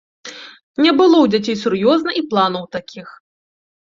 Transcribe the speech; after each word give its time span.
Не 0.85 0.91
было 1.01 1.17
ў 1.21 1.25
дзяцей 1.33 1.57
сур'ёзна 1.63 2.15
і 2.21 2.23
планаў 2.31 2.65
такіх. 2.77 3.07